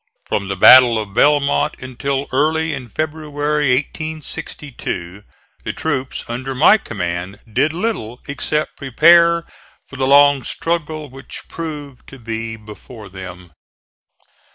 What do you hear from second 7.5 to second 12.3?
little except prepare for the long struggle which proved to